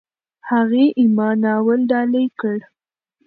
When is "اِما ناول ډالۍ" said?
1.01-2.25